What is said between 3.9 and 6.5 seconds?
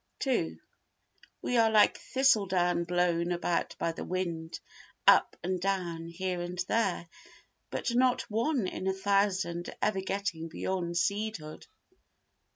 the wind—up and down, here